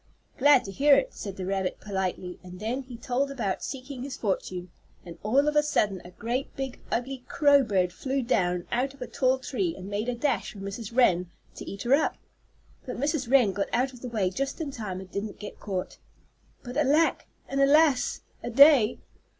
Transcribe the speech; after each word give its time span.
"Glad 0.39 0.63
to 0.65 0.71
hear 0.71 0.95
it," 0.95 1.13
said 1.13 1.35
the 1.37 1.45
rabbit, 1.45 1.79
politely, 1.79 2.39
and 2.41 2.59
then 2.59 2.81
he 2.81 2.97
told 2.97 3.29
about 3.29 3.63
seeking 3.63 4.01
his 4.01 4.17
fortune, 4.17 4.71
and 5.05 5.19
all 5.21 5.47
of 5.47 5.55
a 5.55 5.61
sudden 5.61 6.01
a 6.03 6.09
great 6.09 6.55
big 6.55 6.79
ugly 6.91 7.23
crow 7.27 7.61
bird 7.61 7.93
flew 7.93 8.23
down 8.23 8.65
out 8.71 8.95
of 8.95 9.01
a 9.03 9.05
tall 9.05 9.37
tree 9.37 9.75
and 9.75 9.91
made 9.91 10.09
a 10.09 10.15
dash 10.15 10.53
for 10.53 10.57
Mrs. 10.57 10.89
Wren 10.97 11.29
to 11.53 11.69
eat 11.69 11.83
her 11.83 11.93
up. 11.93 12.17
But 12.83 12.97
Mrs. 12.97 13.29
Wren 13.29 13.51
got 13.53 13.67
out 13.71 13.93
of 13.93 14.01
the 14.01 14.09
way 14.09 14.31
just 14.31 14.59
in 14.59 14.71
time, 14.71 15.01
and 15.01 15.11
didn't 15.11 15.37
get 15.37 15.59
caught. 15.59 15.99
But 16.63 16.77
alack, 16.77 17.27
and 17.47 17.61
alas 17.61 18.21
a 18.41 18.49
day! 18.49 18.97